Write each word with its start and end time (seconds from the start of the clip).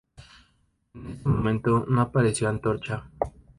En 0.95 1.13
este 1.51 1.69
no 1.69 2.01
apareció 2.01 2.49
Antorcha. 2.49 3.07